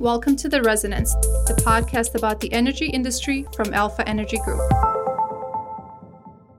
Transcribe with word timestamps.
Welcome 0.00 0.36
to 0.36 0.48
The 0.48 0.62
Resonance, 0.62 1.12
the 1.48 1.60
podcast 1.66 2.14
about 2.14 2.38
the 2.38 2.52
energy 2.52 2.86
industry 2.86 3.44
from 3.52 3.74
Alpha 3.74 4.08
Energy 4.08 4.38
Group. 4.44 4.60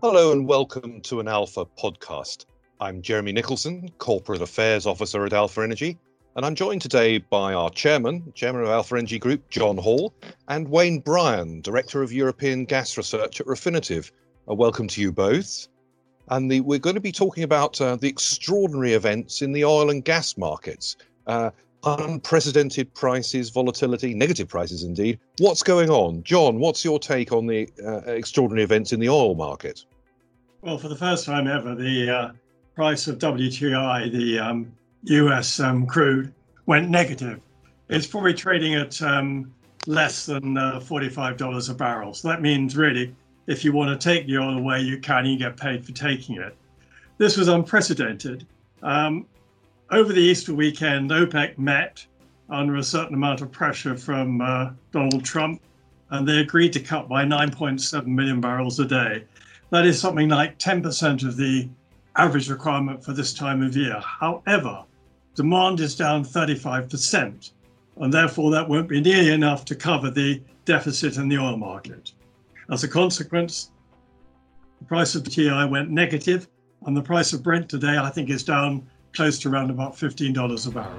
Hello, 0.04 0.34
and 0.34 0.46
welcome 0.46 1.00
to 1.04 1.22
an 1.22 1.30
Alpha 1.30 1.66
podcast. 1.66 2.48
I'm 2.82 3.02
Jeremy 3.02 3.32
Nicholson, 3.32 3.92
Corporate 3.98 4.42
Affairs 4.42 4.86
Officer 4.86 5.26
at 5.26 5.32
Alpha 5.32 5.62
Energy, 5.62 5.98
and 6.36 6.46
I'm 6.46 6.54
joined 6.54 6.82
today 6.82 7.20
by 7.20 7.54
our 7.54 7.70
chairman, 7.70 8.34
Chairman 8.36 8.64
of 8.64 8.68
Alpha 8.68 8.98
Energy 8.98 9.20
Group, 9.20 9.50
John 9.50 9.78
Hall, 9.78 10.14
and 10.50 10.68
Wayne 10.68 11.00
Bryan, 11.00 11.62
Director 11.62 12.04
of 12.04 12.12
European 12.12 12.66
Gas 12.66 12.98
Research 12.98 13.40
at 13.40 13.48
Refinitiv. 13.48 14.12
Uh, 14.50 14.56
welcome 14.56 14.90
to 14.90 15.00
you 15.00 15.14
both. 15.14 15.70
And 16.28 16.52
the, 16.52 16.60
we're 16.60 16.78
going 16.78 16.96
to 16.96 17.00
be 17.00 17.14
talking 17.14 17.46
about 17.46 17.80
uh, 17.80 17.96
the 17.96 18.10
extraordinary 18.10 18.96
events 18.96 19.42
in 19.42 19.54
the 19.54 19.64
oil 19.64 19.92
and 19.92 20.04
gas 20.04 20.36
markets. 20.36 20.98
Uh, 21.26 21.52
unprecedented 21.84 22.94
prices, 22.94 23.50
volatility, 23.50 24.14
negative 24.14 24.48
prices 24.48 24.84
indeed. 24.84 25.20
What's 25.40 25.64
going 25.64 25.90
on? 25.90 26.24
John, 26.24 26.60
what's 26.60 26.84
your 26.84 27.00
take 27.00 27.32
on 27.32 27.48
the 27.48 27.70
uh, 27.86 28.02
extraordinary 28.12 28.64
events 28.64 28.92
in 28.92 29.00
the 29.00 29.10
oil 29.10 29.36
market? 29.36 29.86
Well, 30.62 30.78
for 30.78 30.90
the 30.90 30.96
first 30.96 31.26
time 31.26 31.48
ever, 31.48 31.76
the 31.76 32.10
uh, 32.10 32.32
price 32.76 33.08
of 33.08 33.18
WTI, 33.18 34.12
the 34.12 34.40
um, 34.40 34.72
US 35.04 35.60
um, 35.60 35.86
crude, 35.86 36.34
went 36.66 36.90
negative. 36.90 37.40
It's 37.88 38.06
probably 38.06 38.34
trading 38.34 38.76
at 38.76 39.02
um, 39.02 39.54
less 39.88 40.26
than 40.26 40.58
uh, 40.58 40.80
$45 40.80 41.70
a 41.70 41.74
barrel. 41.74 42.14
So 42.14 42.28
that 42.28 42.42
means 42.42 42.76
really, 42.76 43.16
if 43.48 43.64
you 43.64 43.72
want 43.72 44.00
to 44.00 44.10
take 44.10 44.28
the 44.28 44.38
oil 44.38 44.58
away, 44.58 44.82
you 44.82 45.00
can, 45.00 45.26
you 45.26 45.38
get 45.38 45.58
paid 45.58 45.86
for 45.86 45.94
taking 45.94 46.36
it. 46.38 46.56
This 47.18 47.38
was 47.38 47.48
unprecedented. 47.48 48.46
Um, 48.84 49.26
over 49.92 50.14
the 50.14 50.22
Easter 50.22 50.54
weekend, 50.54 51.10
OPEC 51.10 51.58
met 51.58 52.06
under 52.50 52.76
a 52.76 52.84
certain 52.84 53.16
amount 53.16 53.42
of 53.42 53.52
pressure 53.52 53.98
from 53.98 54.42
uh, 54.42 54.72
Donald 54.92 55.24
Trump, 55.24 55.62
and 56.12 56.28
they 56.28 56.40
agreed 56.40 56.74
to 56.74 56.80
cut 56.80 57.08
by 57.08 57.24
9.7 57.24 58.06
million 58.06 58.42
barrels 58.42 58.80
a 58.80 58.86
day. 58.86 59.24
That 59.72 59.86
is 59.86 60.00
something 60.00 60.30
like 60.30 60.58
10% 60.58 61.28
of 61.28 61.38
the 61.38 61.70
average 62.16 62.50
requirement 62.50 63.04
for 63.04 63.14
this 63.14 63.34
time 63.34 63.62
of 63.62 63.76
year. 63.76 64.00
However, 64.00 64.84
demand 65.36 65.80
is 65.80 65.96
down 65.96 66.24
35%, 66.24 67.52
and 67.98 68.14
therefore 68.14 68.52
that 68.52 68.68
won't 68.68 68.90
be 68.90 69.02
nearly 69.02 69.32
enough 69.32 69.66
to 69.66 69.76
cover 69.76 70.10
the 70.10 70.42
deficit 70.66 71.18
in 71.18 71.30
the 71.30 71.38
oil 71.38 71.58
market. 71.58 72.12
As 72.72 72.84
a 72.84 72.88
consequence, 72.88 73.72
the 74.80 74.86
price 74.86 75.16
of 75.16 75.24
TI 75.24 75.66
went 75.66 75.90
negative, 75.90 76.48
and 76.86 76.96
the 76.96 77.02
price 77.02 77.34
of 77.34 77.44
Brent 77.44 77.70
today, 77.70 77.98
I 77.98 78.10
think, 78.10 78.30
is 78.30 78.44
down 78.44 78.88
close 79.14 79.40
to 79.40 79.50
around 79.50 79.70
about 79.70 79.94
$15 79.94 80.68
a 80.68 80.72
barrel. 80.72 80.98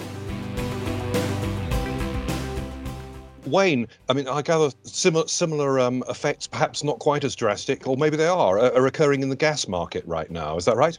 Wayne, 3.47 3.89
I 4.09 4.13
mean, 4.13 4.29
I 4.29 4.43
gather 4.43 4.71
similar 4.85 5.27
similar 5.27 5.81
um, 5.81 6.05
effects, 6.09 6.47
perhaps 6.47 6.85
not 6.85 6.99
quite 6.99 7.25
as 7.25 7.35
drastic, 7.35 7.87
or 7.87 7.97
maybe 7.97 8.17
they 8.17 8.27
are, 8.27 8.59
are 8.59 8.87
occurring 8.87 9.23
in 9.23 9.29
the 9.29 9.37
gas 9.37 9.67
market 9.67 10.05
right 10.07 10.31
now. 10.31 10.57
Is 10.57 10.65
that 10.67 10.77
right? 10.77 10.99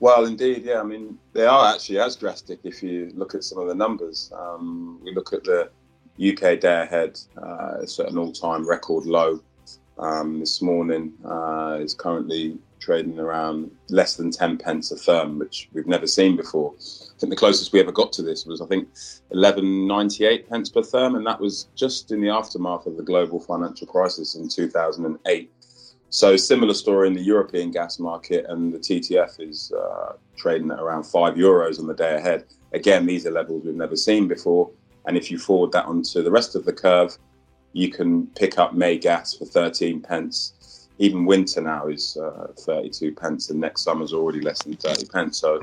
Well, 0.00 0.24
indeed, 0.24 0.64
yeah. 0.64 0.80
I 0.80 0.82
mean, 0.82 1.18
they 1.32 1.46
are 1.46 1.72
actually 1.72 1.98
as 1.98 2.16
drastic 2.16 2.60
if 2.64 2.82
you 2.82 3.12
look 3.14 3.34
at 3.34 3.44
some 3.44 3.58
of 3.58 3.68
the 3.68 3.74
numbers. 3.74 4.32
Um, 4.36 5.00
we 5.04 5.14
look 5.14 5.32
at 5.32 5.44
the 5.44 5.70
UK 6.18 6.60
day 6.60 6.82
ahead, 6.82 7.18
uh, 7.40 7.78
it's 7.80 7.98
at 8.00 8.10
an 8.10 8.18
all-time 8.18 8.68
record 8.68 9.06
low 9.06 9.40
um, 9.98 10.40
this 10.40 10.62
morning. 10.62 11.12
Uh, 11.24 11.78
is 11.80 11.94
currently 11.94 12.58
trading 12.84 13.18
around 13.18 13.70
less 13.88 14.16
than 14.16 14.30
10 14.30 14.58
pence 14.58 14.92
a 14.92 14.94
therm, 14.94 15.38
which 15.38 15.68
we've 15.72 15.86
never 15.86 16.06
seen 16.06 16.36
before. 16.36 16.74
I 16.78 17.18
think 17.18 17.30
the 17.30 17.36
closest 17.36 17.72
we 17.72 17.80
ever 17.80 17.92
got 17.92 18.12
to 18.14 18.22
this 18.22 18.44
was, 18.44 18.60
I 18.60 18.66
think, 18.66 18.88
11.98 19.32 20.48
pence 20.48 20.68
per 20.68 20.82
therm, 20.82 21.16
and 21.16 21.26
that 21.26 21.40
was 21.40 21.68
just 21.74 22.12
in 22.12 22.20
the 22.20 22.28
aftermath 22.28 22.86
of 22.86 22.96
the 22.96 23.02
global 23.02 23.40
financial 23.40 23.86
crisis 23.86 24.34
in 24.34 24.48
2008. 24.48 25.50
So, 26.10 26.36
similar 26.36 26.74
story 26.74 27.08
in 27.08 27.14
the 27.14 27.22
European 27.22 27.70
gas 27.70 27.98
market, 27.98 28.44
and 28.48 28.72
the 28.72 28.78
TTF 28.78 29.40
is 29.40 29.72
uh, 29.72 30.12
trading 30.36 30.70
at 30.70 30.78
around 30.78 31.04
five 31.04 31.34
euros 31.34 31.80
on 31.80 31.86
the 31.86 31.94
day 31.94 32.14
ahead. 32.16 32.44
Again, 32.72 33.06
these 33.06 33.26
are 33.26 33.30
levels 33.30 33.64
we've 33.64 33.74
never 33.74 33.96
seen 33.96 34.28
before. 34.28 34.70
And 35.06 35.16
if 35.16 35.30
you 35.30 35.38
forward 35.38 35.72
that 35.72 35.86
onto 35.86 36.22
the 36.22 36.30
rest 36.30 36.54
of 36.54 36.64
the 36.64 36.72
curve, 36.72 37.18
you 37.72 37.88
can 37.90 38.26
pick 38.28 38.58
up 38.58 38.74
May 38.74 38.96
gas 38.98 39.34
for 39.34 39.44
13 39.44 40.00
pence 40.00 40.52
even 40.98 41.24
winter 41.24 41.60
now 41.60 41.88
is 41.88 42.16
uh, 42.16 42.48
32 42.56 43.14
pence 43.14 43.50
and 43.50 43.60
next 43.60 43.82
summer's 43.82 44.12
already 44.12 44.40
less 44.40 44.62
than 44.62 44.76
30 44.76 45.06
pence. 45.06 45.38
So 45.38 45.60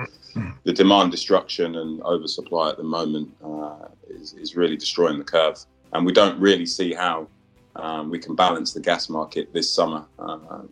the 0.63 0.73
demand 0.73 1.11
destruction 1.11 1.75
and 1.75 2.01
oversupply 2.03 2.69
at 2.69 2.77
the 2.77 2.83
moment 2.83 3.33
uh, 3.43 3.87
is, 4.09 4.33
is 4.33 4.55
really 4.55 4.77
destroying 4.77 5.17
the 5.17 5.23
curve. 5.23 5.63
And 5.93 6.05
we 6.05 6.11
don't 6.11 6.39
really 6.39 6.65
see 6.65 6.93
how 6.93 7.27
um, 7.75 8.09
we 8.09 8.19
can 8.19 8.35
balance 8.35 8.73
the 8.73 8.81
gas 8.81 9.09
market 9.09 9.53
this 9.53 9.69
summer 9.69 10.05
uh, 10.19 10.63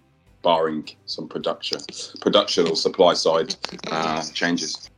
barring 0.42 0.90
some 1.06 1.28
production 1.28 1.80
production 2.22 2.68
or 2.68 2.76
supply 2.76 3.14
side 3.14 3.56
uh, 3.91 4.24
changes 4.34 4.89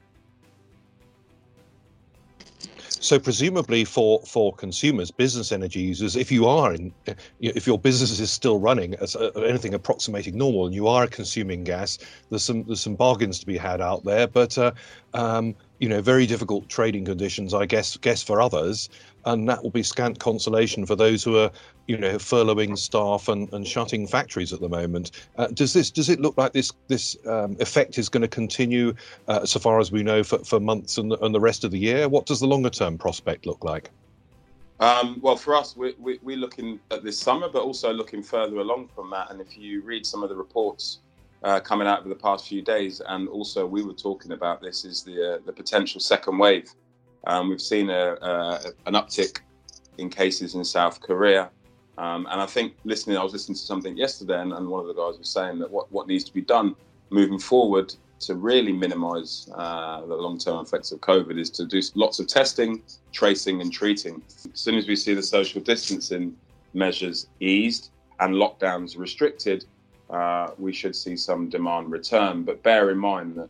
so 3.01 3.19
presumably 3.19 3.83
for 3.83 4.21
for 4.21 4.53
consumers, 4.53 5.09
business 5.11 5.51
energy 5.51 5.81
users, 5.81 6.15
if 6.15 6.31
you 6.31 6.47
are 6.47 6.73
in, 6.73 6.93
if 7.39 7.65
your 7.65 7.79
business 7.79 8.19
is 8.19 8.31
still 8.31 8.59
running 8.59 8.93
as 8.95 9.15
uh, 9.15 9.31
anything 9.45 9.73
approximating 9.73 10.37
normal, 10.37 10.67
and 10.67 10.75
you 10.75 10.87
are 10.87 11.07
consuming 11.07 11.63
gas, 11.63 11.97
there's 12.29 12.43
some 12.43 12.63
there's 12.63 12.79
some 12.79 12.95
bargains 12.95 13.39
to 13.39 13.45
be 13.45 13.57
had 13.57 13.81
out 13.81 14.03
there. 14.05 14.27
But 14.27 14.55
uh, 14.57 14.71
um, 15.15 15.55
you 15.79 15.89
know, 15.89 15.99
very 15.99 16.27
difficult 16.27 16.69
trading 16.69 17.05
conditions, 17.05 17.55
I 17.55 17.65
guess, 17.65 17.97
guess 17.97 18.21
for 18.21 18.39
others, 18.39 18.87
and 19.25 19.47
that 19.49 19.63
will 19.63 19.71
be 19.71 19.83
scant 19.83 20.19
consolation 20.19 20.85
for 20.85 20.95
those 20.95 21.23
who 21.23 21.37
are, 21.37 21.51
you 21.87 21.97
know, 21.97 22.15
furloughing 22.15 22.77
staff 22.77 23.27
and, 23.27 23.51
and 23.53 23.67
shutting 23.67 24.07
factories 24.07 24.53
at 24.53 24.59
the 24.59 24.69
moment. 24.69 25.11
Uh, 25.37 25.47
does 25.47 25.73
this 25.73 25.91
does 25.91 26.09
it 26.09 26.19
look 26.19 26.37
like 26.37 26.53
this 26.53 26.71
this 26.87 27.17
um, 27.27 27.55
effect 27.59 27.97
is 27.97 28.09
going 28.09 28.21
to 28.21 28.27
continue, 28.27 28.93
uh, 29.27 29.45
so 29.45 29.59
far 29.59 29.79
as 29.79 29.91
we 29.91 30.03
know, 30.03 30.23
for, 30.23 30.39
for 30.39 30.59
months 30.59 30.97
and 30.97 31.11
the, 31.11 31.17
and 31.23 31.33
the 31.33 31.39
rest 31.39 31.63
of 31.63 31.71
the 31.71 31.79
year? 31.79 32.07
What 32.09 32.25
does 32.25 32.39
the 32.39 32.47
longer 32.47 32.69
term 32.69 32.97
prospect 32.97 33.45
look 33.45 33.63
like? 33.63 33.89
Um, 34.79 35.19
well, 35.21 35.35
for 35.35 35.55
us, 35.55 35.77
we, 35.77 35.93
we, 35.99 36.19
we're 36.23 36.37
looking 36.37 36.79
at 36.89 37.03
this 37.03 37.19
summer, 37.19 37.47
but 37.47 37.61
also 37.61 37.93
looking 37.93 38.23
further 38.23 38.57
along 38.57 38.89
from 38.95 39.11
that. 39.11 39.29
And 39.29 39.39
if 39.39 39.55
you 39.55 39.83
read 39.83 40.07
some 40.07 40.23
of 40.23 40.29
the 40.29 40.35
reports 40.35 41.01
uh, 41.43 41.59
coming 41.59 41.87
out 41.87 41.99
over 41.99 42.09
the 42.09 42.15
past 42.15 42.47
few 42.47 42.63
days, 42.63 42.99
and 43.07 43.29
also 43.29 43.65
we 43.65 43.83
were 43.83 43.93
talking 43.93 44.31
about 44.31 44.59
this 44.59 44.83
is 44.83 45.03
the 45.03 45.35
uh, 45.35 45.37
the 45.45 45.53
potential 45.53 45.99
second 45.99 46.37
wave. 46.37 46.73
Um, 47.27 47.49
we've 47.49 47.61
seen 47.61 47.89
a, 47.89 48.13
an 48.85 48.93
uptick 48.93 49.39
in 49.97 50.09
cases 50.09 50.55
in 50.55 50.63
South 50.63 51.01
Korea, 51.01 51.49
um, 51.97 52.27
and 52.31 52.41
I 52.41 52.45
think 52.45 52.73
listening, 52.83 53.17
I 53.17 53.23
was 53.23 53.33
listening 53.33 53.55
to 53.55 53.61
something 53.61 53.95
yesterday, 53.95 54.41
and, 54.41 54.53
and, 54.53 54.67
one 54.67 54.81
of 54.81 54.87
the 54.87 54.93
guys 54.93 55.19
was 55.19 55.29
saying 55.29 55.59
that 55.59 55.69
what 55.69 55.91
what 55.91 56.07
needs 56.07 56.23
to 56.23 56.33
be 56.33 56.41
done 56.41 56.75
moving 57.09 57.37
forward 57.37 57.93
to 58.21 58.35
really 58.35 58.71
minimise 58.71 59.49
uh, 59.55 60.01
the 60.01 60.15
long-term 60.15 60.63
effects 60.63 60.91
of 60.91 61.01
COVID 61.01 61.39
is 61.39 61.49
to 61.49 61.65
do 61.65 61.81
lots 61.95 62.19
of 62.19 62.27
testing, 62.27 62.81
tracing, 63.11 63.61
and 63.61 63.73
treating. 63.73 64.21
As 64.27 64.59
soon 64.59 64.75
as 64.75 64.87
we 64.87 64.95
see 64.95 65.13
the 65.13 65.23
social 65.23 65.59
distancing 65.61 66.35
measures 66.73 67.27
eased 67.39 67.89
and 68.19 68.35
lockdowns 68.35 68.97
restricted, 68.97 69.65
uh, 70.09 70.51
we 70.57 70.71
should 70.71 70.95
see 70.95 71.17
some 71.17 71.49
demand 71.49 71.91
return. 71.91 72.43
But 72.43 72.61
bear 72.63 72.91
in 72.91 72.97
mind 72.97 73.35
that 73.35 73.49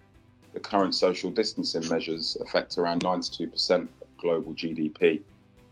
the 0.54 0.60
current 0.60 0.94
social 0.94 1.32
distancing 1.32 1.88
measures 1.90 2.38
affect 2.42 2.78
around 2.78 3.04
92% 3.04 3.82
of 3.82 4.18
global 4.18 4.54
GDP. 4.54 5.22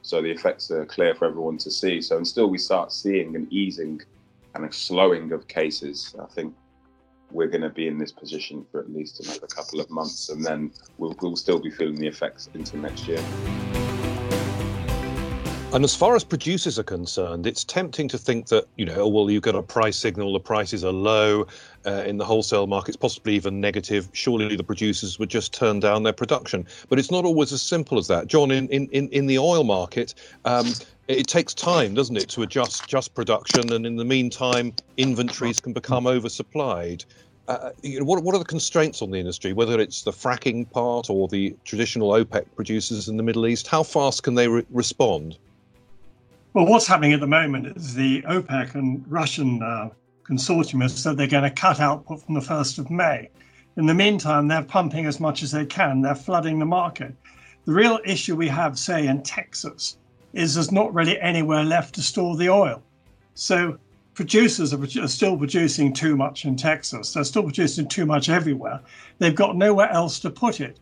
So 0.02 0.22
the 0.22 0.32
effects 0.32 0.72
are 0.72 0.86
clear 0.86 1.14
for 1.14 1.26
everyone 1.26 1.58
to 1.60 1.72
see. 1.72 2.02
So 2.02 2.18
until 2.18 2.50
we 2.50 2.58
start 2.58 2.92
seeing 2.92 3.36
an 3.36 3.48
easing 3.52 4.02
and 4.56 4.66
a 4.66 4.72
slowing 4.72 5.32
of 5.32 5.48
cases, 5.48 6.16
I 6.20 6.26
think 6.28 6.56
we're 7.32 7.48
going 7.48 7.62
to 7.62 7.70
be 7.70 7.88
in 7.88 7.98
this 7.98 8.12
position 8.12 8.66
for 8.72 8.80
at 8.80 8.92
least 8.92 9.20
another 9.20 9.48
couple 9.48 9.80
of 9.80 9.90
months, 9.90 10.30
and 10.30 10.44
then 10.44 10.72
we'll, 10.98 11.16
we'll 11.22 11.36
still 11.36 11.60
be 11.60 11.70
feeling 11.70 11.96
the 11.96 12.08
effects 12.08 12.50
into 12.54 12.78
next 12.78 13.08
year. 13.08 13.24
And 15.72 15.84
as 15.84 15.96
far 15.96 16.16
as 16.16 16.24
producers 16.24 16.80
are 16.80 16.84
concerned, 16.84 17.46
it's 17.46 17.64
tempting 17.64 18.08
to 18.08 18.18
think 18.18 18.48
that, 18.48 18.66
you 18.76 18.86
know, 18.86 18.96
oh, 19.02 19.08
well, 19.08 19.30
you've 19.30 19.44
got 19.44 19.54
a 19.54 19.62
price 19.62 19.98
signal, 19.98 20.34
the 20.34 20.40
prices 20.40 20.84
are 20.84 20.92
low 20.92 21.46
uh, 21.86 22.04
in 22.08 22.18
the 22.18 22.26
wholesale 22.26 22.66
markets, 22.66 22.98
possibly 22.98 23.36
even 23.36 23.62
negative. 23.62 24.10
Surely 24.14 24.56
the 24.56 24.64
producers 24.64 25.20
would 25.20 25.30
just 25.30 25.54
turn 25.54 25.80
down 25.80 26.02
their 26.02 26.12
production. 26.12 26.66
But 26.90 26.98
it's 26.98 27.12
not 27.12 27.24
always 27.24 27.54
as 27.54 27.62
simple 27.62 28.00
as 28.00 28.08
that. 28.08 28.26
John, 28.26 28.50
in, 28.50 28.68
in, 28.70 28.88
in 28.88 29.28
the 29.28 29.38
oil 29.38 29.64
market, 29.64 30.16
um, 30.44 30.74
it 31.08 31.28
takes 31.28 31.54
time, 31.54 31.94
doesn't 31.94 32.18
it, 32.18 32.30
to 32.30 32.42
adjust 32.42 32.88
just 32.88 33.14
production. 33.14 33.72
And 33.72 33.86
in 33.86 33.96
the 33.96 34.06
meantime, 34.06 34.74
inventories 34.98 35.60
can 35.60 35.74
become 35.74 36.06
oversupplied. 36.06 37.06
Uh, 37.48 37.70
you 37.84 38.00
know, 38.00 38.06
what, 38.06 38.24
what 38.24 38.34
are 38.34 38.40
the 38.40 38.44
constraints 38.44 39.04
on 39.04 39.12
the 39.12 39.20
industry, 39.20 39.54
whether 39.54 39.80
it's 39.80 40.02
the 40.02 40.12
fracking 40.12 40.68
part 40.72 41.12
or 41.12 41.28
the 41.28 41.56
traditional 41.64 42.10
OPEC 42.10 42.48
producers 42.56 43.08
in 43.08 43.18
the 43.18 43.24
Middle 43.24 43.46
East? 43.46 43.68
How 43.68 43.84
fast 43.84 44.24
can 44.24 44.34
they 44.34 44.48
re- 44.48 44.66
respond? 44.72 45.38
Well, 46.54 46.66
what's 46.66 46.88
happening 46.88 47.14
at 47.14 47.20
the 47.20 47.28
moment 47.28 47.78
is 47.78 47.94
the 47.94 48.24
OPEC 48.24 48.74
and 48.74 49.04
Russian 49.08 49.62
uh, 49.62 49.90
consortium 50.24 50.82
has 50.82 50.98
said 50.98 51.16
they're 51.16 51.28
going 51.28 51.44
to 51.44 51.52
cut 51.52 51.80
output 51.80 52.24
from 52.26 52.34
the 52.34 52.40
1st 52.40 52.80
of 52.80 52.90
May. 52.90 53.30
In 53.78 53.86
the 53.86 53.94
meantime, 53.94 54.48
they're 54.48 54.64
pumping 54.64 55.06
as 55.06 55.20
much 55.20 55.44
as 55.44 55.52
they 55.52 55.68
can, 55.68 56.02
they're 56.02 56.16
flooding 56.16 56.58
the 56.58 56.66
market. 56.66 57.14
The 57.66 57.74
real 57.74 58.00
issue 58.04 58.36
we 58.36 58.48
have, 58.48 58.80
say, 58.80 59.06
in 59.06 59.22
Texas, 59.22 59.98
is 60.34 60.56
there's 60.56 60.72
not 60.72 60.92
really 60.92 61.22
anywhere 61.22 61.64
left 61.64 61.94
to 61.96 62.02
store 62.02 62.36
the 62.36 62.50
oil. 62.50 62.82
So 63.36 63.78
producers 64.16 64.74
are, 64.74 65.08
still 65.08 65.38
producing 65.38 65.94
too 65.94 66.18
much 66.18 66.46
in 66.46 66.56
Texas. 66.56 67.14
They're 67.14 67.24
still 67.26 67.44
producing 67.44 67.88
too 67.88 68.08
much 68.08 68.28
everywhere. 68.28 68.82
They've 69.20 69.36
got 69.36 69.56
nowhere 69.56 69.92
else 69.92 70.20
to 70.22 70.32
put 70.32 70.62
it. 70.62 70.80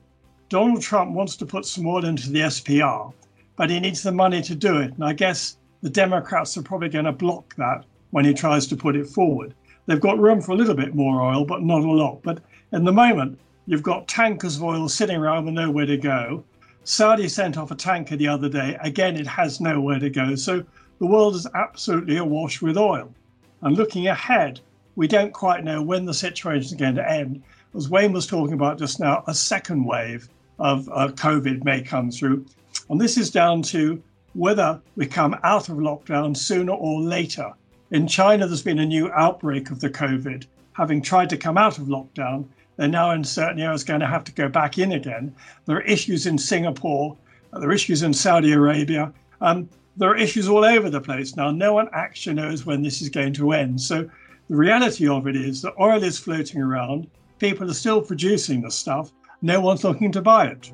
Donald 0.48 0.82
Trump 0.82 1.12
wants 1.12 1.36
to 1.36 1.46
put 1.46 1.66
some 1.66 1.86
oil 1.86 2.06
into 2.06 2.30
the 2.30 2.40
SPR, 2.40 3.12
but 3.58 3.70
he 3.70 3.80
needs 3.80 4.02
the 4.02 4.12
money 4.12 4.42
to 4.44 4.56
do 4.56 4.78
it. 4.78 4.94
And 4.94 5.04
I 5.04 5.12
guess 5.12 5.58
the 5.82 5.90
Democrats 5.90 6.56
are 6.58 6.64
probably 6.64 6.90
going 6.90 7.06
to 7.06 7.12
block 7.12 7.56
that 7.58 7.84
when 8.12 8.24
he 8.24 8.34
tries 8.34 8.66
to 8.68 8.78
put 8.78 8.96
it 8.96 9.08
forward. 9.08 9.54
They've 9.86 10.00
got 10.00 10.20
room 10.20 10.42
for 10.42 10.54
a 10.54 10.56
little 10.56 10.76
bit 10.76 10.96
more 10.96 11.22
oil, 11.22 11.44
but 11.44 11.64
not 11.64 11.82
a 11.82 11.92
lot. 11.92 12.22
But 12.24 12.40
in 12.72 12.84
the 12.84 12.92
moment, 12.94 13.40
you've 13.66 13.84
got 13.84 14.08
tankers 14.08 14.58
of 14.58 14.64
oil 14.64 14.88
sitting 14.88 15.18
around 15.18 15.46
with 15.46 15.54
nowhere 15.54 15.86
to 15.86 15.98
go. 15.98 16.44
Saudi 16.84 17.28
sent 17.28 17.58
off 17.58 17.72
a 17.72 17.76
tanker 17.76 18.16
the 18.16 18.28
other 18.28 18.48
day. 18.48 18.78
Again, 18.82 19.18
it 19.18 19.28
has 19.28 19.60
nowhere 19.60 20.00
to 20.00 20.10
go. 20.10 20.36
So 20.36 20.64
the 21.00 21.06
world 21.06 21.36
is 21.36 21.48
absolutely 21.54 22.18
awash 22.18 22.62
with 22.62 22.78
oil. 22.78 23.14
And 23.62 23.76
looking 23.76 24.08
ahead, 24.08 24.60
we 24.96 25.08
don't 25.08 25.34
quite 25.34 25.64
know 25.64 25.82
when 25.82 26.06
the 26.06 26.14
situation 26.14 26.66
is 26.66 26.74
going 26.80 26.96
to 26.96 27.12
end. 27.12 27.44
As 27.76 27.90
Wayne 27.90 28.14
was 28.14 28.26
talking 28.26 28.54
about 28.54 28.80
just 28.80 29.00
now, 29.00 29.24
a 29.28 29.34
second 29.34 29.86
wave 29.86 30.30
of 30.60 30.90
uh, 30.90 31.10
COVID 31.10 31.64
may 31.64 31.82
come 31.82 32.10
through. 32.10 32.46
And 32.90 33.00
this 33.00 33.18
is 33.18 33.32
down 33.32 33.62
to 33.64 34.02
whether 34.34 34.80
we 34.96 35.06
come 35.06 35.36
out 35.44 35.70
of 35.70 35.78
lockdown 35.78 36.36
sooner 36.36 36.74
or 36.74 37.02
later. 37.02 37.52
In 37.92 38.08
China, 38.08 38.46
there's 38.46 38.62
been 38.62 38.80
a 38.80 38.86
new 38.86 39.10
outbreak 39.12 39.72
of 39.72 39.80
the 39.80 39.90
COVID. 39.90 40.46
Having 40.74 41.02
tried 41.02 41.30
to 41.32 41.38
come 41.38 41.58
out 41.58 41.78
of 41.78 41.86
lockdown, 41.86 42.46
they're 42.76 42.88
now 42.88 43.12
in 43.12 43.24
certain 43.24 43.60
areas 43.60 43.84
going 43.84 44.00
to 44.02 44.08
have 44.08 44.24
to 44.26 44.32
go 44.32 44.48
back 44.48 44.78
in 44.78 44.92
again. 44.92 45.34
There 45.66 45.78
are 45.78 45.82
issues 45.82 46.28
in 46.28 46.38
Singapore, 46.38 47.18
there 47.52 47.70
are 47.70 47.74
issues 47.74 48.04
in 48.04 48.14
Saudi 48.14 48.52
Arabia. 48.52 49.12
Um, 49.42 49.70
there 49.96 50.10
are 50.10 50.18
issues 50.18 50.48
all 50.48 50.64
over 50.64 50.90
the 50.90 51.02
place 51.02 51.36
now. 51.36 51.50
No 51.50 51.74
one 51.74 51.90
actually 51.92 52.36
knows 52.36 52.66
when 52.66 52.84
this 52.84 53.02
is 53.02 53.10
going 53.10 53.34
to 53.34 53.54
end. 53.54 53.82
So 53.82 54.08
the 54.50 54.56
reality 54.56 55.08
of 55.08 55.28
it 55.28 55.36
is 55.36 55.62
that 55.64 55.74
oil 55.80 56.04
is 56.04 56.20
floating 56.20 56.62
around. 56.62 57.08
People 57.40 57.70
are 57.70 57.74
still 57.74 58.02
producing 58.02 58.62
the 58.62 58.70
stuff. 58.70 59.12
No 59.42 59.60
one's 59.60 59.84
looking 59.84 60.12
to 60.12 60.22
buy 60.22 60.48
it. 60.48 60.72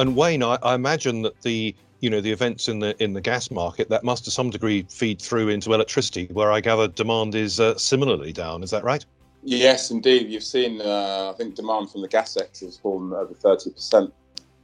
And 0.00 0.16
Wayne, 0.16 0.42
I, 0.42 0.56
I 0.62 0.74
imagine 0.74 1.20
that 1.22 1.42
the 1.42 1.74
you 2.00 2.08
know 2.08 2.22
the 2.22 2.32
events 2.32 2.68
in 2.68 2.78
the 2.78 3.00
in 3.02 3.12
the 3.12 3.20
gas 3.20 3.50
market 3.50 3.90
that 3.90 4.02
must 4.02 4.24
to 4.24 4.30
some 4.30 4.48
degree 4.48 4.86
feed 4.88 5.20
through 5.20 5.50
into 5.50 5.74
electricity, 5.74 6.26
where 6.32 6.50
I 6.50 6.60
gather 6.60 6.88
demand 6.88 7.34
is 7.34 7.60
uh, 7.60 7.76
similarly 7.76 8.32
down. 8.32 8.62
Is 8.62 8.70
that 8.70 8.82
right? 8.82 9.04
Yes, 9.42 9.90
indeed. 9.90 10.30
You've 10.30 10.42
seen, 10.42 10.80
uh, 10.80 11.32
I 11.34 11.36
think, 11.36 11.54
demand 11.54 11.90
from 11.90 12.00
the 12.00 12.08
gas 12.08 12.32
sector 12.32 12.64
has 12.64 12.78
fallen 12.78 13.12
over 13.12 13.34
30%. 13.34 14.10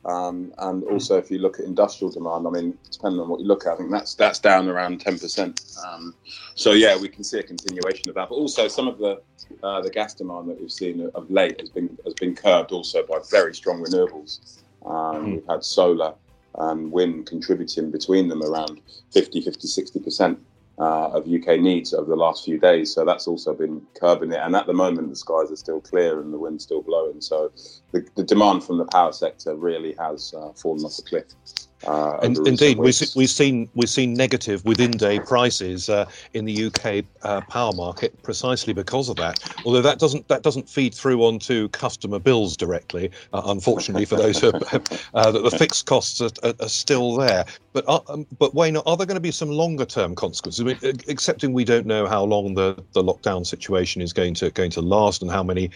Um, 0.06 0.54
and 0.58 0.84
also, 0.84 1.18
if 1.18 1.30
you 1.30 1.38
look 1.38 1.58
at 1.58 1.66
industrial 1.66 2.12
demand, 2.12 2.46
I 2.46 2.50
mean, 2.50 2.78
depending 2.90 3.20
on 3.20 3.28
what 3.28 3.40
you 3.40 3.46
look 3.46 3.66
at, 3.66 3.74
I 3.74 3.76
think 3.76 3.90
that's 3.90 4.14
that's 4.14 4.38
down 4.38 4.68
around 4.68 5.04
10%. 5.04 5.84
Um, 5.84 6.14
so 6.54 6.72
yeah, 6.72 6.96
we 6.96 7.10
can 7.10 7.22
see 7.22 7.40
a 7.40 7.42
continuation 7.42 8.08
of 8.08 8.14
that. 8.14 8.30
But 8.30 8.36
also, 8.36 8.68
some 8.68 8.88
of 8.88 8.96
the 8.96 9.20
uh, 9.62 9.82
the 9.82 9.90
gas 9.90 10.14
demand 10.14 10.48
that 10.48 10.58
we've 10.58 10.72
seen 10.72 11.10
of 11.14 11.30
late 11.30 11.60
has 11.60 11.68
been 11.68 11.98
has 12.06 12.14
been 12.14 12.34
curbed 12.34 12.72
also 12.72 13.04
by 13.04 13.18
very 13.30 13.54
strong 13.54 13.84
renewables. 13.84 14.62
Um, 14.84 14.92
mm. 14.92 15.34
We've 15.34 15.46
had 15.48 15.64
solar 15.64 16.14
and 16.58 16.90
wind 16.90 17.26
contributing 17.26 17.90
between 17.90 18.28
them 18.28 18.42
around 18.42 18.80
50, 19.12 19.40
50, 19.42 19.68
60% 19.68 20.38
uh, 20.78 21.08
of 21.08 21.26
UK 21.26 21.60
needs 21.60 21.94
over 21.94 22.08
the 22.08 22.16
last 22.16 22.44
few 22.44 22.58
days. 22.58 22.92
So 22.94 23.04
that's 23.04 23.26
also 23.26 23.54
been 23.54 23.82
curbing 23.98 24.32
it. 24.32 24.40
And 24.40 24.54
at 24.54 24.66
the 24.66 24.72
moment, 24.72 25.10
the 25.10 25.16
skies 25.16 25.50
are 25.50 25.56
still 25.56 25.80
clear 25.80 26.20
and 26.20 26.32
the 26.32 26.38
wind's 26.38 26.64
still 26.64 26.82
blowing. 26.82 27.20
So 27.20 27.52
the, 27.92 28.06
the 28.14 28.24
demand 28.24 28.64
from 28.64 28.78
the 28.78 28.84
power 28.86 29.12
sector 29.12 29.54
really 29.54 29.94
has 29.98 30.34
uh, 30.34 30.52
fallen 30.52 30.84
off 30.84 30.98
a 30.98 31.02
cliff. 31.02 31.24
Uh, 31.84 32.18
indeed, 32.22 32.78
we've, 32.78 32.98
we've 33.14 33.30
seen 33.30 33.68
we've 33.74 33.90
seen 33.90 34.14
negative 34.14 34.64
within 34.64 34.90
day 34.92 35.20
prices 35.20 35.90
uh, 35.90 36.08
in 36.32 36.46
the 36.46 36.64
UK 36.66 37.04
uh, 37.22 37.42
power 37.42 37.72
market 37.72 38.20
precisely 38.22 38.72
because 38.72 39.08
of 39.10 39.16
that. 39.16 39.38
Although 39.64 39.82
that 39.82 39.98
doesn't 39.98 40.26
that 40.28 40.42
doesn't 40.42 40.68
feed 40.68 40.94
through 40.94 41.22
onto 41.22 41.68
customer 41.68 42.18
bills 42.18 42.56
directly, 42.56 43.10
uh, 43.34 43.42
unfortunately 43.46 44.06
for 44.06 44.16
those 44.16 44.40
who 44.40 44.48
uh, 45.14 45.30
the 45.30 45.50
fixed 45.58 45.86
costs 45.86 46.20
are, 46.20 46.30
are, 46.42 46.54
are 46.60 46.68
still 46.68 47.14
there. 47.16 47.44
But 47.74 47.84
uh, 47.86 48.00
um, 48.08 48.26
but 48.38 48.54
Wayne, 48.54 48.78
are 48.78 48.96
there 48.96 49.06
going 49.06 49.16
to 49.16 49.20
be 49.20 49.30
some 49.30 49.50
longer 49.50 49.84
term 49.84 50.14
consequences? 50.14 50.60
I 50.60 50.64
mean, 50.64 50.98
accepting 51.08 51.52
we 51.52 51.64
don't 51.64 51.86
know 51.86 52.06
how 52.06 52.24
long 52.24 52.54
the, 52.54 52.82
the 52.94 53.02
lockdown 53.02 53.46
situation 53.46 54.00
is 54.00 54.14
going 54.14 54.32
to 54.34 54.50
going 54.50 54.70
to 54.72 54.80
last 54.80 55.20
and 55.20 55.30
how 55.30 55.42
many 55.42 55.70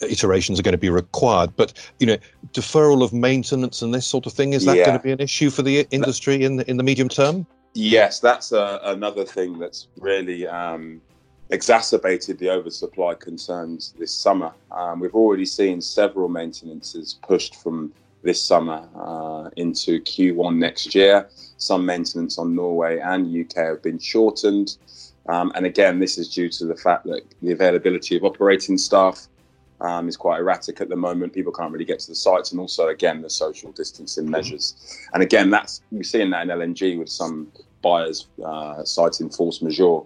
iterations 0.00 0.58
are 0.58 0.62
going 0.62 0.72
to 0.72 0.78
be 0.78 0.90
required. 0.90 1.54
But 1.56 1.74
you 2.00 2.06
know, 2.06 2.16
deferral 2.52 3.02
of 3.04 3.12
maintenance 3.12 3.82
and 3.82 3.92
this 3.92 4.06
sort 4.06 4.24
of 4.24 4.32
thing 4.32 4.54
is 4.54 4.64
that 4.64 4.78
yeah. 4.78 4.86
going 4.86 4.98
to 4.98 5.02
be 5.02 5.12
an 5.12 5.20
issue 5.20 5.25
for 5.50 5.62
the 5.62 5.86
industry 5.90 6.44
in 6.44 6.56
the, 6.56 6.70
in 6.70 6.76
the 6.76 6.82
medium 6.82 7.08
term? 7.08 7.46
Yes, 7.74 8.20
that's 8.20 8.52
uh, 8.52 8.78
another 8.84 9.24
thing 9.24 9.58
that's 9.58 9.88
really 9.98 10.46
um, 10.46 11.00
exacerbated 11.50 12.38
the 12.38 12.50
oversupply 12.50 13.14
concerns 13.14 13.94
this 13.98 14.12
summer. 14.12 14.52
Um, 14.70 15.00
we've 15.00 15.14
already 15.14 15.44
seen 15.44 15.80
several 15.80 16.28
maintenances 16.28 17.18
pushed 17.22 17.56
from 17.56 17.92
this 18.22 18.42
summer 18.42 18.88
uh, 18.96 19.50
into 19.56 20.00
Q1 20.00 20.56
next 20.56 20.94
year. 20.94 21.28
Some 21.58 21.86
maintenance 21.86 22.38
on 22.38 22.54
Norway 22.54 22.98
and 22.98 23.34
UK 23.34 23.56
have 23.56 23.82
been 23.82 23.98
shortened. 23.98 24.78
Um, 25.28 25.52
and 25.54 25.66
again, 25.66 25.98
this 25.98 26.18
is 26.18 26.32
due 26.32 26.48
to 26.50 26.66
the 26.66 26.76
fact 26.76 27.04
that 27.06 27.22
the 27.42 27.52
availability 27.52 28.16
of 28.16 28.24
operating 28.24 28.78
staff 28.78 29.26
um, 29.80 30.08
is 30.08 30.16
quite 30.16 30.38
erratic 30.38 30.80
at 30.80 30.88
the 30.88 30.96
moment. 30.96 31.32
People 31.32 31.52
can't 31.52 31.72
really 31.72 31.84
get 31.84 32.00
to 32.00 32.08
the 32.08 32.14
sites, 32.14 32.50
and 32.52 32.60
also 32.60 32.88
again 32.88 33.22
the 33.22 33.30
social 33.30 33.72
distancing 33.72 34.28
measures. 34.28 34.98
And 35.12 35.22
again, 35.22 35.50
that's 35.50 35.82
we're 35.90 36.02
seeing 36.02 36.30
that 36.30 36.42
in 36.42 36.48
LNG 36.48 36.98
with 36.98 37.08
some 37.08 37.52
buyers 37.82 38.28
uh, 38.44 38.84
citing 38.84 39.30
force 39.30 39.62
majeure, 39.62 40.02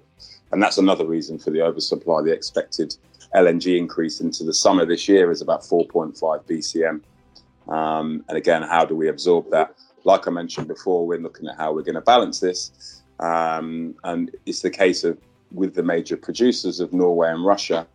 and 0.53 0.63
that's 0.63 0.79
another 0.79 1.07
reason 1.07 1.39
for 1.39 1.51
the 1.51 1.63
oversupply. 1.63 2.23
The 2.23 2.33
expected 2.33 2.97
LNG 3.35 3.79
increase 3.79 4.21
into 4.21 4.45
the 4.45 4.55
summer 4.55 4.85
this 4.85 5.09
year 5.09 5.31
is 5.31 5.41
about 5.41 5.63
4.5 5.63 6.19
BCM. 6.47 7.01
Um, 7.73 8.25
and 8.29 8.37
again, 8.37 8.63
how 8.63 8.85
do 8.85 8.97
we 8.97 9.09
absorb 9.09 9.51
that? 9.51 9.77
Like 10.03 10.27
I 10.27 10.31
mentioned 10.31 10.67
before, 10.67 11.07
we're 11.07 11.21
looking 11.21 11.47
at 11.47 11.57
how 11.57 11.73
we're 11.73 11.83
going 11.83 11.95
to 11.95 12.01
balance 12.01 12.41
this, 12.41 13.03
um, 13.21 13.95
and 14.05 14.35
it's 14.47 14.61
the 14.61 14.71
case 14.71 15.05
of 15.05 15.19
with 15.53 15.75
the 15.75 15.83
major 15.83 16.17
producers 16.17 16.81
of 16.81 16.93
Norway 16.93 17.31
and 17.31 17.45
Russia 17.45 17.87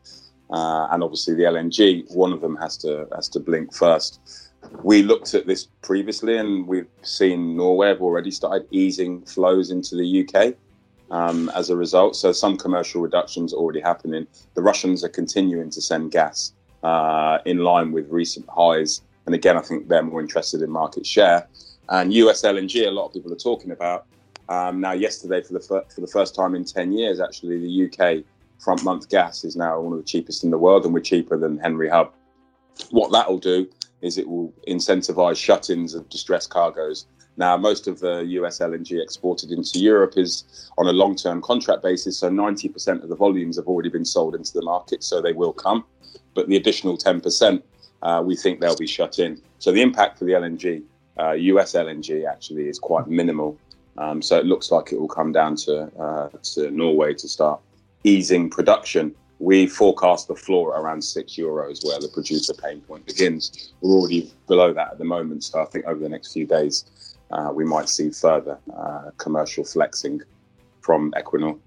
uh, 0.51 0.87
and 0.91 1.03
obviously 1.03 1.33
the 1.33 1.43
LNG, 1.43 2.13
one 2.13 2.31
of 2.31 2.41
them 2.41 2.55
has 2.57 2.77
to 2.77 3.07
has 3.15 3.27
to 3.29 3.39
blink 3.39 3.73
first. 3.73 4.19
We 4.83 5.03
looked 5.03 5.33
at 5.33 5.47
this 5.47 5.67
previously, 5.81 6.37
and 6.37 6.67
we've 6.67 6.87
seen 7.01 7.55
Norway 7.55 7.89
have 7.89 8.01
already 8.01 8.31
started 8.31 8.67
easing 8.71 9.21
flows 9.21 9.69
into 9.71 9.95
the 9.95 10.27
UK 10.27 10.55
um, 11.11 11.51
as 11.55 11.69
a 11.69 11.75
result. 11.75 12.15
So 12.15 12.31
some 12.31 12.57
commercial 12.57 13.01
reductions 13.01 13.53
already 13.53 13.79
happening. 13.79 14.27
The 14.55 14.61
Russians 14.61 15.03
are 15.03 15.09
continuing 15.09 15.69
to 15.71 15.81
send 15.81 16.11
gas 16.11 16.53
uh, 16.83 17.39
in 17.45 17.59
line 17.59 17.91
with 17.91 18.09
recent 18.09 18.47
highs, 18.49 19.01
and 19.25 19.33
again, 19.33 19.57
I 19.57 19.61
think 19.61 19.87
they're 19.87 20.03
more 20.03 20.21
interested 20.21 20.61
in 20.61 20.69
market 20.69 21.05
share. 21.05 21.47
And 21.89 22.13
US 22.13 22.41
LNG, 22.41 22.87
a 22.87 22.91
lot 22.91 23.07
of 23.07 23.13
people 23.13 23.31
are 23.31 23.37
talking 23.37 23.71
about. 23.71 24.05
Um, 24.49 24.79
now, 24.79 24.91
yesterday, 24.91 25.41
for 25.41 25.53
the 25.53 25.59
fir- 25.59 25.85
for 25.93 26.01
the 26.01 26.07
first 26.07 26.35
time 26.35 26.53
in 26.53 26.63
ten 26.65 26.91
years, 26.91 27.19
actually, 27.19 27.59
the 27.59 27.85
UK 27.85 28.23
front 28.59 28.83
month 28.83 29.09
gas 29.09 29.43
is 29.43 29.55
now 29.55 29.79
one 29.79 29.93
of 29.93 29.99
the 29.99 30.05
cheapest 30.05 30.43
in 30.43 30.51
the 30.51 30.57
world, 30.57 30.85
and 30.85 30.93
we're 30.93 30.99
cheaper 31.01 31.37
than 31.37 31.57
Henry 31.57 31.89
Hub. 31.89 32.13
What 32.91 33.11
that 33.11 33.29
will 33.29 33.39
do 33.39 33.67
is 34.01 34.17
it 34.17 34.27
will 34.27 34.53
incentivize 34.67 35.37
shut 35.37 35.69
ins 35.69 35.93
of 35.93 36.07
distressed 36.09 36.49
cargoes. 36.49 37.07
Now, 37.37 37.57
most 37.57 37.87
of 37.87 37.99
the 37.99 38.23
US 38.39 38.59
LNG 38.59 39.01
exported 39.01 39.51
into 39.51 39.79
Europe 39.79 40.13
is 40.17 40.69
on 40.77 40.87
a 40.87 40.91
long 40.93 41.15
term 41.15 41.41
contract 41.41 41.83
basis, 41.83 42.17
so 42.19 42.29
90% 42.29 43.03
of 43.03 43.09
the 43.09 43.15
volumes 43.15 43.57
have 43.57 43.67
already 43.67 43.89
been 43.89 44.05
sold 44.05 44.35
into 44.35 44.53
the 44.53 44.61
market, 44.61 45.03
so 45.03 45.21
they 45.21 45.33
will 45.33 45.53
come. 45.53 45.85
But 46.33 46.47
the 46.47 46.55
additional 46.55 46.97
10%, 46.97 47.61
uh, 48.01 48.21
we 48.25 48.35
think 48.35 48.59
they'll 48.59 48.77
be 48.77 48.87
shut 48.87 49.19
in. 49.19 49.41
So 49.59 49.71
the 49.71 49.81
impact 49.81 50.17
for 50.19 50.25
the 50.25 50.33
LNG, 50.33 50.83
uh, 51.19 51.31
US 51.31 51.73
LNG, 51.73 52.25
actually 52.25 52.69
is 52.69 52.79
quite 52.79 53.07
minimal. 53.07 53.57
Um, 53.97 54.21
so 54.21 54.37
it 54.37 54.45
looks 54.45 54.71
like 54.71 54.91
it 54.91 54.99
will 54.99 55.07
come 55.07 55.31
down 55.31 55.55
to 55.57 55.83
uh, 55.97 56.29
to 56.53 56.69
Norway 56.69 57.13
to 57.13 57.27
start 57.29 57.61
easing 58.05 58.49
production, 58.49 59.13
we 59.39 59.67
forecast 59.67 60.27
the 60.27 60.35
floor 60.35 60.69
around 60.79 61.01
six 61.03 61.33
euros 61.33 61.85
where 61.85 61.99
the 61.99 62.07
producer 62.07 62.53
pain 62.53 62.79
point 62.81 63.05
begins. 63.05 63.73
We're 63.81 63.97
already 63.97 64.31
below 64.47 64.73
that 64.73 64.91
at 64.93 64.97
the 64.97 65.05
moment. 65.05 65.43
So 65.43 65.61
I 65.61 65.65
think 65.65 65.85
over 65.85 65.99
the 65.99 66.09
next 66.09 66.31
few 66.31 66.45
days, 66.45 66.85
uh, 67.31 67.51
we 67.53 67.65
might 67.65 67.89
see 67.89 68.11
further 68.11 68.57
uh, 68.77 69.11
commercial 69.17 69.65
flexing 69.65 70.21
from 70.81 71.11
Equinor. 71.17 71.59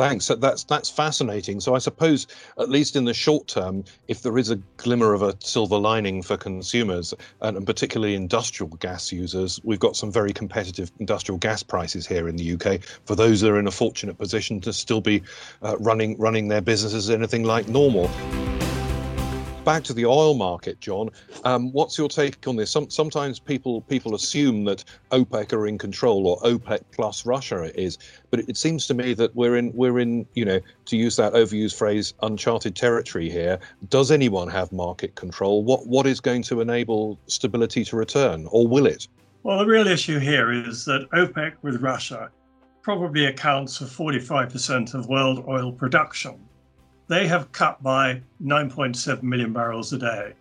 Thanks. 0.00 0.28
That's 0.28 0.64
that's 0.64 0.88
fascinating. 0.88 1.60
So 1.60 1.74
I 1.74 1.78
suppose, 1.78 2.26
at 2.58 2.70
least 2.70 2.96
in 2.96 3.04
the 3.04 3.12
short 3.12 3.48
term, 3.48 3.84
if 4.08 4.22
there 4.22 4.38
is 4.38 4.50
a 4.50 4.56
glimmer 4.78 5.12
of 5.12 5.20
a 5.20 5.36
silver 5.40 5.76
lining 5.76 6.22
for 6.22 6.38
consumers 6.38 7.12
and, 7.42 7.66
particularly 7.66 8.14
industrial 8.14 8.70
gas 8.76 9.12
users, 9.12 9.60
we've 9.62 9.78
got 9.78 9.96
some 9.96 10.10
very 10.10 10.32
competitive 10.32 10.90
industrial 11.00 11.36
gas 11.36 11.62
prices 11.62 12.06
here 12.06 12.30
in 12.30 12.36
the 12.36 12.54
UK. 12.54 12.82
For 13.04 13.14
those 13.14 13.42
that 13.42 13.50
are 13.50 13.58
in 13.58 13.66
a 13.66 13.70
fortunate 13.70 14.16
position 14.16 14.58
to 14.62 14.72
still 14.72 15.02
be 15.02 15.22
uh, 15.62 15.76
running 15.78 16.16
running 16.16 16.48
their 16.48 16.62
businesses 16.62 17.10
anything 17.10 17.44
like 17.44 17.68
normal. 17.68 18.08
Back 19.64 19.84
to 19.84 19.92
the 19.92 20.06
oil 20.06 20.34
market, 20.34 20.80
John. 20.80 21.10
Um, 21.44 21.72
what's 21.72 21.98
your 21.98 22.08
take 22.08 22.46
on 22.46 22.56
this? 22.56 22.70
Some, 22.70 22.88
sometimes 22.90 23.38
people 23.38 23.82
people 23.82 24.14
assume 24.14 24.64
that 24.64 24.84
OPEC 25.10 25.52
are 25.52 25.66
in 25.66 25.78
control 25.78 26.26
or 26.26 26.38
OPEC 26.40 26.80
plus 26.92 27.26
Russia 27.26 27.70
is, 27.78 27.98
but 28.30 28.40
it, 28.40 28.56
seems 28.56 28.86
to 28.86 28.94
me 28.94 29.14
that 29.14 29.34
we're 29.34 29.56
in 29.56 29.72
we're 29.74 29.98
in 29.98 30.26
you 30.34 30.44
know 30.44 30.60
to 30.86 30.96
use 30.96 31.16
that 31.16 31.34
overused 31.34 31.76
phrase 31.76 32.14
uncharted 32.22 32.74
territory 32.74 33.30
here. 33.30 33.58
Does 33.88 34.10
anyone 34.10 34.48
have 34.48 34.72
market 34.72 35.14
control? 35.14 35.62
What 35.62 35.86
what 35.86 36.06
is 36.06 36.20
going 36.20 36.42
to 36.44 36.60
enable 36.60 37.18
stability 37.26 37.84
to 37.84 37.96
return, 37.96 38.46
or 38.50 38.66
will 38.66 38.86
it? 38.86 39.08
Well, 39.42 39.58
the 39.58 39.66
real 39.66 39.86
issue 39.86 40.18
here 40.18 40.52
is 40.52 40.84
that 40.84 41.08
OPEC 41.12 41.54
with 41.62 41.80
Russia 41.80 42.30
probably 42.82 43.26
accounts 43.26 43.76
for 43.76 43.84
45% 43.84 44.94
of 44.94 45.06
world 45.06 45.44
oil 45.46 45.70
production 45.70 46.40
they 47.10 47.26
have 47.26 47.50
cut 47.50 47.82
by 47.82 48.22
9.7 48.40 49.24
million 49.24 49.52
barrels 49.52 49.92
a 49.92 49.98
day. 49.98 50.32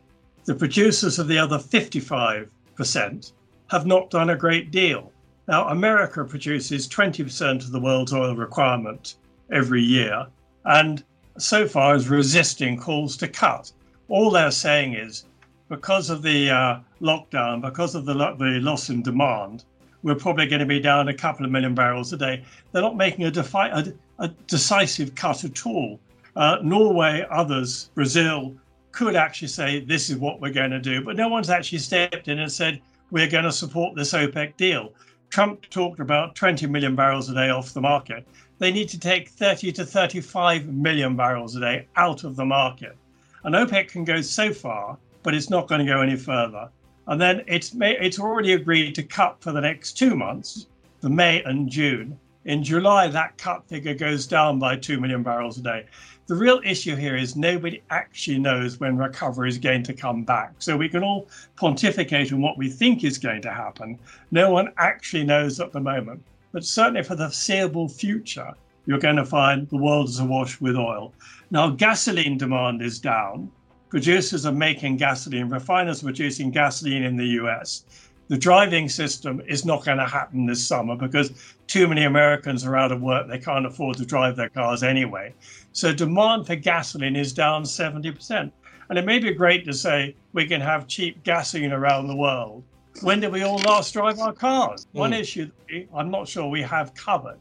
The 0.46 0.54
producers 0.54 1.18
of 1.18 1.28
the 1.28 1.40
other 1.40 1.58
55% 1.58 3.32
have 3.72 3.88
not 3.88 4.12
done 4.12 4.30
a 4.30 4.36
great 4.36 4.70
deal. 4.70 5.12
Now, 5.48 5.68
America 5.70 6.24
produces 6.24 6.88
20% 6.88 7.64
of 7.64 7.72
the 7.72 7.80
world's 7.80 8.14
oil 8.14 8.36
requirement 8.36 9.16
every 9.52 9.82
year, 9.82 10.28
and 10.64 11.04
so 11.40 11.68
far 11.68 11.96
is 11.96 12.08
resisting 12.08 12.78
calls 12.78 13.18
to 13.18 13.28
cut. 13.28 13.72
All 14.08 14.30
they're 14.30 14.52
saying 14.52 14.94
is 14.94 15.26
because 15.70 16.12
of 16.12 16.22
the 16.22 16.52
uh, 16.52 16.80
lockdown, 17.02 17.64
because 17.64 17.96
of 17.96 18.06
the, 18.06 18.14
the 18.14 18.60
loss 18.62 18.92
in 18.92 19.02
demand, 19.02 19.64
we're 20.04 20.14
probably 20.14 20.46
going 20.46 20.60
to 20.60 20.68
be 20.68 20.80
down 20.80 21.08
a 21.08 21.16
couple 21.16 21.48
of 21.48 21.52
million 21.52 21.74
barrels 21.74 22.14
a 22.14 22.18
day. 22.18 22.46
They're 22.72 22.84
not 22.84 22.96
making 22.96 23.26
a, 23.26 23.32
defi- 23.32 23.58
a, 23.58 23.92
a 24.20 24.28
decisive 24.46 25.16
cut 25.16 25.44
at 25.44 25.66
all. 25.66 26.00
Uh, 26.40 26.58
Norway, 26.64 27.28
others, 27.30 27.92
Brazil 27.96 28.56
could 28.94 29.18
actually 29.18 29.50
say 29.50 29.82
this 29.82 30.10
is 30.10 30.16
what 30.16 30.40
we're 30.40 30.54
going 30.54 30.72
to 30.72 30.80
do, 30.80 31.04
but 31.04 31.18
no 31.18 31.28
one's 31.28 31.50
actually 31.50 31.80
stepped 31.80 32.30
in 32.30 32.40
and 32.40 32.50
said 32.50 32.82
we're 33.12 33.30
going 33.30 33.44
to 33.44 33.52
support 33.52 33.94
this 33.94 34.14
OPEC 34.14 34.56
deal. 34.56 34.94
Trump 35.30 35.70
talked 35.70 36.00
about 36.00 36.36
20 36.36 36.66
million 36.68 36.96
barrels 36.96 37.30
a 37.30 37.34
day 37.34 37.50
off 37.50 37.74
the 37.74 37.82
market. 37.82 38.26
They 38.58 38.72
need 38.72 38.88
to 38.88 38.98
take 38.98 39.28
30 39.28 39.74
to 39.74 39.86
35 39.86 40.68
million 40.68 41.18
barrels 41.18 41.58
a 41.58 41.60
day 41.60 41.88
out 41.98 42.24
of 42.24 42.38
the 42.38 42.46
market. 42.46 42.96
And 43.44 43.54
OPEC 43.54 43.90
can 43.90 44.06
go 44.06 44.22
so 44.22 44.54
far, 44.54 44.98
but 45.24 45.34
it's 45.34 45.50
not 45.50 45.68
going 45.68 45.86
to 45.86 45.92
go 45.92 46.02
any 46.02 46.16
further. 46.16 46.70
And 47.08 47.20
then 47.20 47.44
it's 47.48 47.76
it's 47.78 48.18
already 48.18 48.54
agreed 48.54 48.96
to 48.96 49.04
cut 49.04 49.42
for 49.42 49.52
the 49.52 49.60
next 49.60 49.98
two 49.98 50.16
months, 50.16 50.68
the 51.02 51.10
May 51.10 51.44
and 51.44 51.70
June. 51.70 52.18
In 52.46 52.64
July, 52.64 53.10
that 53.10 53.38
cut 53.38 53.68
figure 53.68 53.94
goes 53.94 54.26
down 54.26 54.60
by 54.60 54.78
2 54.78 55.00
million 55.00 55.24
barrels 55.24 55.58
a 55.58 55.62
day. 55.62 55.86
The 56.28 56.36
real 56.36 56.62
issue 56.64 56.96
here 56.96 57.18
is 57.18 57.36
nobody 57.36 57.82
actually 57.90 58.40
knows 58.40 58.80
when 58.80 58.96
recovery 58.96 59.50
is 59.50 59.58
going 59.58 59.84
to 59.84 59.94
come 59.94 60.24
back. 60.24 60.54
So 60.60 60.78
we 60.78 60.88
can 60.88 61.04
all 61.04 61.28
pontificate 61.58 62.32
on 62.32 62.42
what 62.42 62.58
we 62.58 62.70
think 62.70 63.04
is 63.04 63.18
going 63.18 63.42
to 63.42 63.52
happen. 63.52 64.00
No 64.32 64.52
one 64.52 64.72
actually 64.78 65.26
knows 65.26 65.60
at 65.60 65.74
the 65.74 65.82
moment. 65.82 66.24
But 66.54 66.64
certainly 66.64 67.04
for 67.04 67.16
the 67.16 67.28
foreseeable 67.28 67.90
future, 67.90 68.54
you're 68.86 69.00
going 69.00 69.18
to 69.18 69.26
find 69.26 69.68
the 69.68 69.78
world 69.78 70.08
is 70.08 70.20
awash 70.20 70.62
with 70.62 70.78
oil. 70.78 71.14
Now, 71.52 71.70
gasoline 71.70 72.38
demand 72.38 72.82
is 72.82 73.00
down. 73.00 73.52
Producers 73.90 74.46
are 74.46 74.54
making 74.54 74.98
gasoline, 74.98 75.50
refiners 75.50 76.02
are 76.02 76.06
producing 76.06 76.52
gasoline 76.52 77.04
in 77.04 77.18
the 77.18 77.28
US. 77.42 77.84
The 78.30 78.38
driving 78.38 78.88
system 78.90 79.42
is 79.48 79.66
not 79.66 79.84
going 79.84 79.98
to 79.98 80.06
happen 80.06 80.46
this 80.46 80.66
summer 80.66 80.96
because 80.96 81.32
too 81.66 81.88
many 81.88 82.04
Americans 82.04 82.64
are 82.64 82.78
out 82.78 82.92
of 82.92 83.02
work. 83.02 83.28
They 83.28 83.40
can't 83.40 83.66
afford 83.66 83.98
to 83.98 84.06
drive 84.06 84.36
their 84.36 84.50
cars 84.50 84.84
anyway. 84.84 85.34
So 85.72 85.92
demand 85.92 86.46
for 86.46 86.56
gasoline 86.56 87.16
is 87.16 87.34
down 87.34 87.64
70%. 87.64 88.52
And 88.90 89.00
it 89.00 89.06
may 89.06 89.18
be 89.18 89.34
great 89.34 89.66
to 89.66 89.74
say 89.74 90.16
we 90.34 90.46
can 90.46 90.62
have 90.62 90.88
cheap 90.88 91.24
gasoline 91.24 91.72
around 91.72 92.06
the 92.06 92.16
world. 92.16 92.64
When 93.02 93.20
did 93.20 93.32
we 93.32 93.42
all 93.42 93.58
last 93.60 93.94
drive 93.94 94.20
our 94.20 94.34
cars? 94.34 94.86
Mm. 94.94 95.00
One 95.00 95.14
issue 95.14 95.50
I'm 95.96 96.12
not 96.12 96.28
sure 96.28 96.48
we 96.48 96.62
have 96.62 96.94
covered 96.94 97.40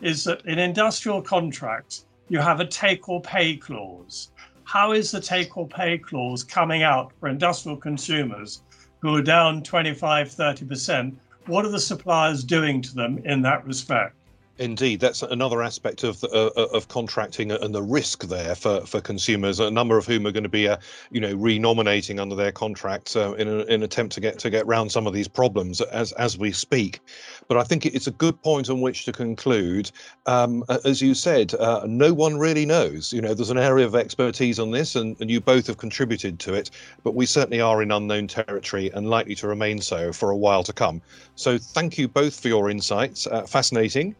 is 0.00 0.24
that 0.24 0.46
in 0.46 0.58
industrial 0.58 1.20
contracts, 1.20 2.06
you 2.30 2.38
have 2.38 2.60
a 2.60 2.66
take 2.66 3.10
or 3.10 3.20
pay 3.20 3.56
clause. 3.56 4.30
How 4.64 4.92
is 4.92 5.10
the 5.10 5.20
take 5.20 5.58
or 5.58 5.68
pay 5.68 5.98
clause 5.98 6.44
coming 6.44 6.82
out 6.82 7.12
for 7.20 7.28
industrial 7.28 7.76
consumers 7.76 8.62
who 9.00 9.14
are 9.14 9.22
down 9.22 9.62
25, 9.62 10.28
30%? 10.28 11.14
What 11.46 11.64
are 11.64 11.70
the 11.70 11.80
suppliers 11.80 12.44
doing 12.44 12.82
to 12.82 12.94
them 12.94 13.18
in 13.24 13.42
that 13.42 13.66
respect? 13.66 14.14
Indeed, 14.60 15.00
that's 15.00 15.22
another 15.22 15.62
aspect 15.62 16.04
of 16.04 16.22
uh, 16.22 16.50
uh, 16.54 16.66
of 16.74 16.86
contracting 16.88 17.50
and 17.50 17.74
the 17.74 17.82
risk 17.82 18.24
there 18.24 18.54
for, 18.54 18.82
for 18.82 19.00
consumers. 19.00 19.58
A 19.58 19.70
number 19.70 19.96
of 19.96 20.04
whom 20.04 20.26
are 20.26 20.32
going 20.32 20.42
to 20.42 20.50
be, 20.50 20.68
uh, 20.68 20.76
you 21.10 21.18
know, 21.18 21.34
renominating 21.34 22.20
under 22.20 22.34
their 22.34 22.52
contracts 22.52 23.16
uh, 23.16 23.32
in, 23.38 23.48
an 23.48 23.82
attempt 23.82 24.12
to 24.16 24.20
get 24.20 24.38
to 24.40 24.50
get 24.50 24.66
around 24.66 24.92
some 24.92 25.06
of 25.06 25.14
these 25.14 25.28
problems 25.28 25.80
as 25.80 26.12
as 26.12 26.36
we 26.36 26.52
speak. 26.52 27.00
But 27.48 27.56
I 27.56 27.62
think 27.62 27.86
it's 27.86 28.06
a 28.06 28.10
good 28.10 28.40
point 28.42 28.68
on 28.68 28.82
which 28.82 29.06
to 29.06 29.12
conclude. 29.12 29.90
Um, 30.26 30.62
as 30.84 31.00
you 31.00 31.14
said, 31.14 31.54
uh, 31.54 31.86
no 31.86 32.12
one 32.12 32.36
really 32.36 32.66
knows. 32.66 33.14
You 33.14 33.22
know, 33.22 33.32
there's 33.32 33.48
an 33.48 33.56
area 33.56 33.86
of 33.86 33.94
expertise 33.94 34.58
on 34.58 34.72
this, 34.72 34.94
and, 34.94 35.16
and 35.22 35.30
you 35.30 35.40
both 35.40 35.68
have 35.68 35.78
contributed 35.78 36.38
to 36.40 36.52
it. 36.52 36.70
But 37.02 37.14
we 37.14 37.24
certainly 37.24 37.62
are 37.62 37.80
in 37.80 37.90
unknown 37.90 38.28
territory 38.28 38.90
and 38.92 39.08
likely 39.08 39.36
to 39.36 39.48
remain 39.48 39.80
so 39.80 40.12
for 40.12 40.30
a 40.30 40.36
while 40.36 40.64
to 40.64 40.72
come. 40.74 41.00
So 41.34 41.56
thank 41.56 41.96
you 41.96 42.08
both 42.08 42.38
for 42.38 42.48
your 42.48 42.68
insights. 42.68 43.26
Uh, 43.26 43.44
fascinating. 43.46 44.14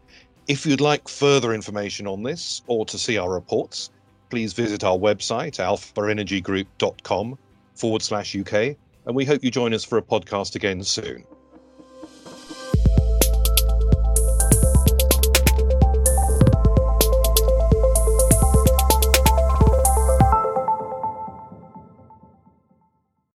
If 0.47 0.65
you'd 0.65 0.81
like 0.81 1.07
further 1.07 1.53
information 1.53 2.07
on 2.07 2.23
this 2.23 2.61
or 2.67 2.85
to 2.87 2.97
see 2.97 3.17
our 3.17 3.31
reports, 3.31 3.91
please 4.29 4.53
visit 4.53 4.83
our 4.83 4.97
website, 4.97 5.59
alphaenergygroup.com 5.59 7.37
forward 7.75 8.01
slash 8.01 8.35
UK, 8.35 8.53
and 9.05 9.15
we 9.15 9.25
hope 9.25 9.43
you 9.43 9.51
join 9.51 9.73
us 9.73 9.83
for 9.83 9.97
a 9.97 10.01
podcast 10.01 10.55
again 10.55 10.83
soon. 10.83 11.23